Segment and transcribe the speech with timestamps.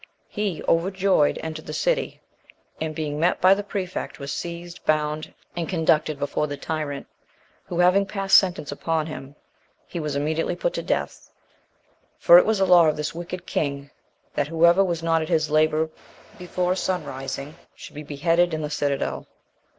[0.29, 2.21] He, overjoyed, entered the city,
[2.81, 7.05] and being met by the prefect, was seized, bound, and conducted before the tyrant,
[7.65, 9.35] who having passed sentence upon him,
[9.85, 11.29] he was immediately put to death;
[12.17, 13.91] for it was a law of this wicked king,
[14.33, 15.87] that whoever was not at his labour
[16.39, 19.27] before sun rising should be beheaded in the citadel.